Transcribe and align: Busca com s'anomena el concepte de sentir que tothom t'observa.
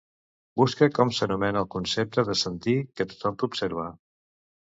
Busca 0.61 0.87
com 0.95 1.11
s'anomena 1.17 1.61
el 1.65 1.67
concepte 1.75 2.25
de 2.31 2.37
sentir 2.45 2.75
que 3.01 3.09
tothom 3.13 3.39
t'observa. 3.45 3.87